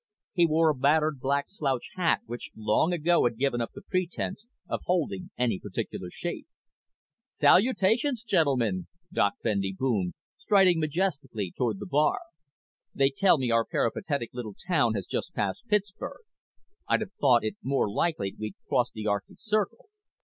[0.33, 4.47] He wore a battered black slouch hat which long ago had given up the pretense
[4.67, 6.47] of holding any particular shape.
[7.33, 12.17] "Salutations, gentlemen!" Doc Bendy boomed, striding majestically toward the bar.
[12.95, 16.25] "They tell me our peripatetic little town has just passed Pittsburgh.
[16.87, 19.87] I'd have thought it more likely we'd crossed the Arctic Circle.